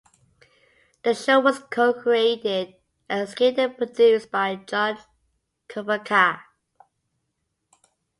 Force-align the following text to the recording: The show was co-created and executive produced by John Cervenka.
The 1.03 1.13
show 1.13 1.39
was 1.41 1.59
co-created 1.59 2.73
and 3.07 3.21
executive 3.29 3.77
produced 3.77 4.31
by 4.31 4.55
John 4.55 4.97
Cervenka. 5.69 6.39